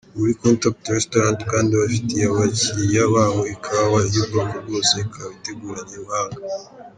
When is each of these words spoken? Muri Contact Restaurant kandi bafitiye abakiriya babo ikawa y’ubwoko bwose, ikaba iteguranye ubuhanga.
Muri 0.17 0.33
Contact 0.41 0.83
Restaurant 0.97 1.39
kandi 1.51 1.71
bafitiye 1.81 2.23
abakiriya 2.31 3.03
babo 3.13 3.41
ikawa 3.55 3.99
y’ubwoko 4.13 4.55
bwose, 4.65 4.93
ikaba 5.05 5.31
iteguranye 5.37 5.95
ubuhanga. 6.01 6.39